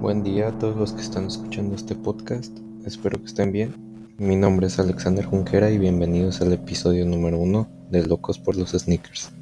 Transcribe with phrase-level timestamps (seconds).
[0.00, 2.56] Buen día a todos los que están escuchando este podcast.
[2.84, 3.74] Espero que estén bien.
[4.18, 8.70] Mi nombre es Alexander Junquera y bienvenidos al episodio número uno de Locos por los
[8.70, 9.32] Sneakers.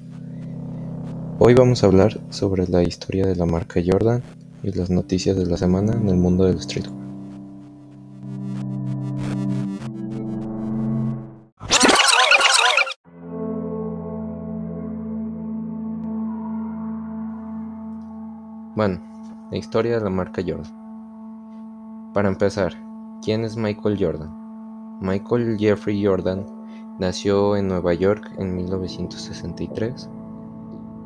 [1.39, 4.23] Hoy vamos a hablar sobre la historia de la marca Jordan
[4.63, 7.04] y las noticias de la semana en el mundo del streetwear.
[18.77, 18.99] Bueno,
[19.53, 22.11] la historia de la marca Jordan.
[22.13, 22.75] Para empezar,
[23.23, 24.99] ¿quién es Michael Jordan?
[25.01, 26.45] Michael Jeffrey Jordan
[26.99, 30.11] nació en Nueva York en 1963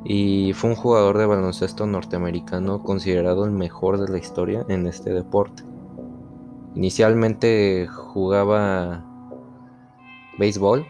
[0.02, 5.12] y fue un jugador de baloncesto norteamericano considerado el mejor de la historia en este
[5.12, 5.62] deporte.
[6.74, 9.05] Inicialmente jugaba
[10.38, 10.86] béisbol,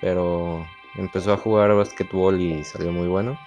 [0.00, 0.64] pero
[0.96, 3.38] empezó a jugar básquetbol y salió muy bueno.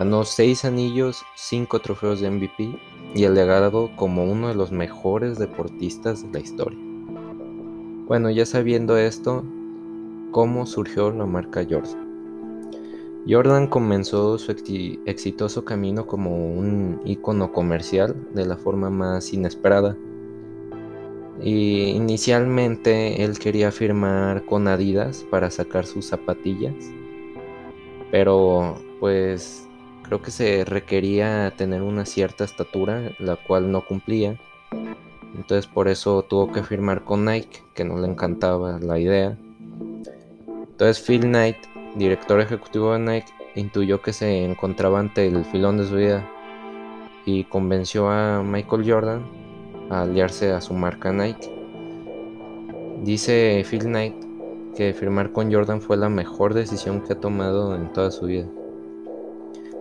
[0.00, 2.74] Ganó 6 anillos, 5 trofeos de MVP
[3.14, 6.78] y el legado como uno de los mejores deportistas de la historia.
[8.06, 9.44] Bueno, ya sabiendo esto,
[10.30, 12.70] ¿cómo surgió la marca Jordan?
[13.28, 14.50] Jordan comenzó su
[15.04, 19.98] exitoso camino como un icono comercial de la forma más inesperada.
[21.42, 26.74] Y inicialmente él quería firmar con Adidas para sacar sus zapatillas,
[28.10, 29.66] pero pues
[30.10, 34.40] Creo que se requería tener una cierta estatura, la cual no cumplía.
[35.36, 39.38] Entonces por eso tuvo que firmar con Nike, que no le encantaba la idea.
[40.68, 41.58] Entonces Phil Knight,
[41.94, 46.28] director ejecutivo de Nike, intuyó que se encontraba ante el filón de su vida
[47.24, 49.22] y convenció a Michael Jordan
[49.90, 51.48] a aliarse a su marca Nike.
[53.04, 54.16] Dice Phil Knight
[54.74, 58.48] que firmar con Jordan fue la mejor decisión que ha tomado en toda su vida.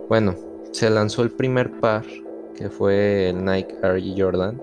[0.10, 0.36] Bueno,
[0.72, 2.04] se lanzó el primer par,
[2.58, 4.60] que fue el Nike Air Jordan,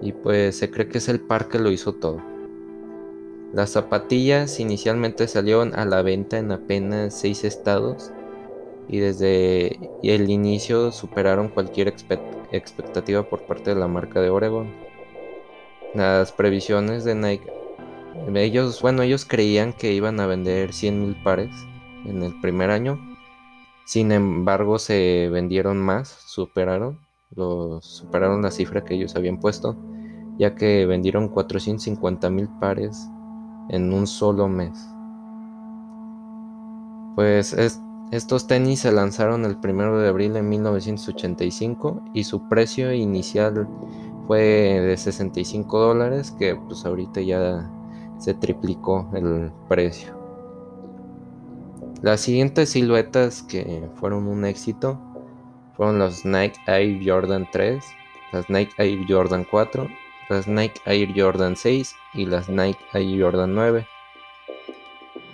[0.00, 2.22] y pues se cree que es el par que lo hizo todo.
[3.52, 8.10] Las zapatillas inicialmente salieron a la venta en apenas 6 estados
[8.88, 14.72] y desde el inicio superaron cualquier expectativa por parte de la marca de Oregon.
[15.92, 17.52] Las previsiones de Nike,
[18.34, 21.50] ellos, bueno, ellos creían que iban a vender 100.000 pares
[22.06, 23.11] en el primer año
[23.92, 26.98] sin embargo, se vendieron más, superaron,
[27.36, 29.76] los, superaron la cifra que ellos habían puesto,
[30.38, 33.06] ya que vendieron 450 mil pares
[33.68, 34.72] en un solo mes.
[37.16, 37.54] Pues
[38.12, 43.68] estos tenis se lanzaron el 1 de abril de 1985 y su precio inicial
[44.26, 47.70] fue de 65 dólares, que pues ahorita ya
[48.16, 50.21] se triplicó el precio.
[52.02, 55.00] Las siguientes siluetas que fueron un éxito
[55.76, 57.80] fueron los Nike Air Jordan 3,
[58.32, 59.88] las Nike Air Jordan 4,
[60.28, 63.86] las Nike Air Jordan 6 y las Nike Air Jordan 9.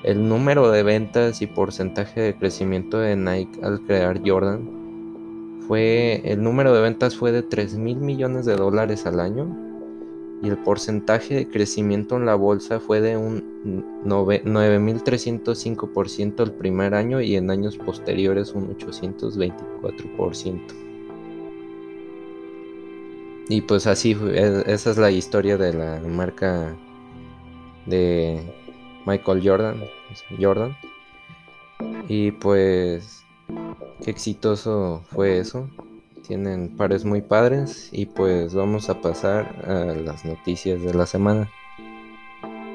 [0.03, 6.43] El número de ventas y porcentaje de crecimiento de Nike al crear Jordan fue el
[6.43, 9.68] número de ventas fue de 3 mil millones de dólares al año
[10.43, 17.21] y el porcentaje de crecimiento en la bolsa fue de un 9.305% el primer año
[17.21, 20.60] y en años posteriores un 824%.
[23.49, 24.15] Y pues así,
[24.66, 26.76] esa es la historia de la marca
[27.87, 28.43] de
[29.06, 29.82] Michael Jordan.
[30.38, 30.76] Jordan.
[32.09, 33.25] Y pues,
[34.05, 35.70] qué exitoso fue eso
[36.28, 41.50] tienen pares muy padres y pues vamos a pasar a las noticias de la semana.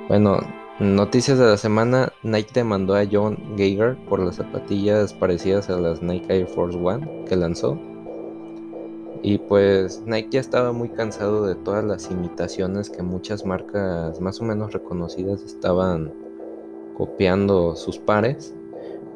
[0.09, 0.39] Bueno,
[0.79, 6.01] noticias de la semana, Nike demandó a John Geiger por las zapatillas parecidas a las
[6.01, 7.79] Nike Air Force One que lanzó.
[9.21, 14.41] Y pues Nike ya estaba muy cansado de todas las imitaciones que muchas marcas más
[14.41, 16.11] o menos reconocidas estaban
[16.97, 18.53] copiando sus pares,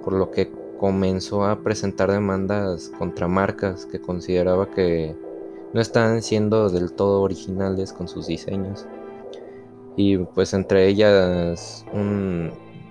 [0.04, 5.16] por lo que comenzó a presentar demandas contra marcas que consideraba que
[5.74, 8.86] no estaban siendo del todo originales con sus diseños.
[9.96, 11.86] Y pues entre ellas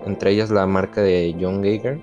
[0.05, 2.01] entre ellas la marca de John Geiger.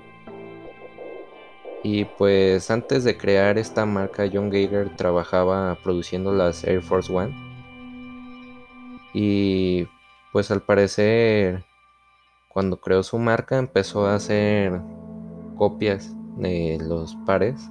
[1.83, 7.33] Y pues antes de crear esta marca John Geiger trabajaba produciendo las Air Force One.
[9.13, 9.87] Y
[10.33, 11.63] pues al parecer
[12.49, 14.81] cuando creó su marca empezó a hacer
[15.55, 17.69] copias de los pares.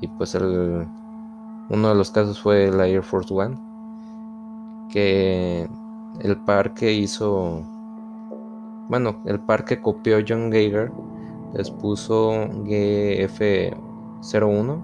[0.00, 0.86] Y pues el,
[1.70, 3.56] uno de los casos fue la Air Force One.
[4.90, 5.68] Que
[6.20, 7.64] el par que hizo
[8.88, 10.90] bueno, el par que copió John Geiger
[11.54, 12.32] les puso
[12.64, 14.82] GF01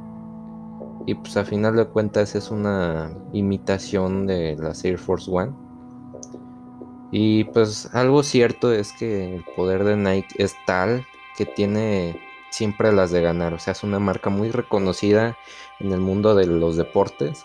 [1.07, 5.53] y pues a final de cuentas es una imitación de las Air Force One.
[7.11, 12.21] Y pues algo cierto es que el poder de Nike es tal que tiene
[12.51, 13.55] siempre las de ganar.
[13.55, 15.37] O sea, es una marca muy reconocida
[15.81, 17.45] en el mundo de los deportes.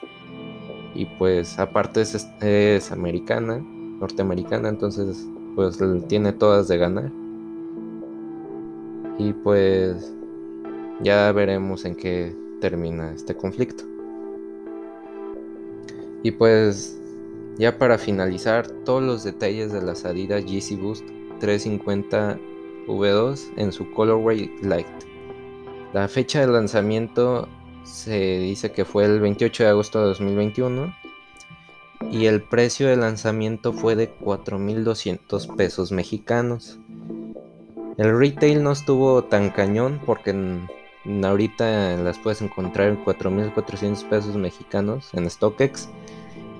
[0.94, 7.12] Y pues aparte es, es americana, norteamericana, entonces pues tiene todas de ganar.
[9.18, 10.14] Y pues
[11.02, 13.84] ya veremos en qué termina este conflicto.
[16.24, 17.00] Y pues
[17.58, 21.04] ya para finalizar, todos los detalles de las Adidas Yeezy Boost
[21.40, 22.40] 350
[22.88, 24.88] V2 en su colorway light.
[25.94, 27.48] La fecha de lanzamiento
[27.84, 30.94] se dice que fue el 28 de agosto de 2021
[32.12, 36.80] y el precio de lanzamiento fue de 4.200 pesos mexicanos.
[37.98, 40.36] El retail no estuvo tan cañón porque
[41.24, 45.90] ahorita las puedes encontrar en 4.400 pesos mexicanos en StockX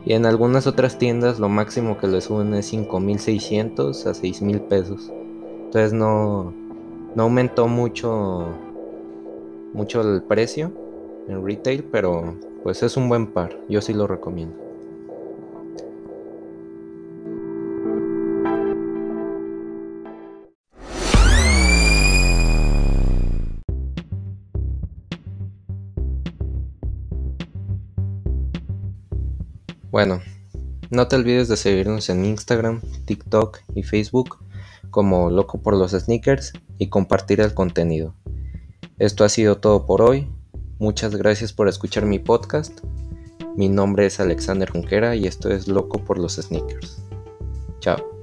[0.06, 5.12] y en algunas otras tiendas lo máximo que le suben es 5.600 a 6.000 pesos.
[5.70, 6.52] Entonces no,
[7.14, 8.48] no aumentó mucho,
[9.72, 10.72] mucho el precio
[11.28, 12.34] en retail, pero
[12.64, 13.56] pues es un buen par.
[13.70, 14.56] Yo sí lo recomiendo.
[29.92, 30.20] Bueno,
[30.90, 34.49] no te olvides de seguirnos en Instagram, TikTok y Facebook
[34.90, 38.16] como Loco por los Sneakers y compartir el contenido.
[38.98, 40.28] Esto ha sido todo por hoy.
[40.78, 42.80] Muchas gracias por escuchar mi podcast.
[43.56, 47.04] Mi nombre es Alexander Junquera y esto es Loco por los Sneakers.
[47.80, 48.19] Chao.